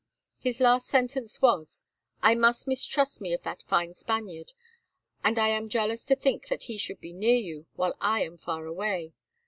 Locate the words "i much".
2.23-2.65